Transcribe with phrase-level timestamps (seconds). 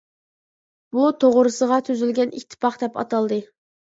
[0.95, 3.39] بۇ، «توغرىسىغا تۈزۈلگەن ئىتتىپاق» دەپ ئاتالدى.